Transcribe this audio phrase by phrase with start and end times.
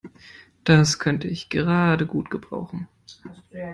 [0.63, 2.87] Das könnte ich gerade gut gebrauchen.